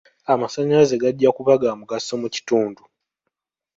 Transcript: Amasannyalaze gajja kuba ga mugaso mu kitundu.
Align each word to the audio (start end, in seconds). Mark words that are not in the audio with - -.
Amasannyalaze 0.33 0.95
gajja 1.03 1.29
kuba 1.37 1.61
ga 1.61 1.71
mugaso 1.79 2.11
mu 2.21 2.27
kitundu. 2.35 2.81